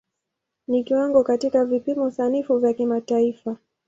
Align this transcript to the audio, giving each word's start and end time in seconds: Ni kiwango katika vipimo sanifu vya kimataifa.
Ni 0.67 0.83
kiwango 0.83 1.23
katika 1.23 1.65
vipimo 1.65 2.11
sanifu 2.11 2.57
vya 2.57 2.73
kimataifa. 2.73 3.57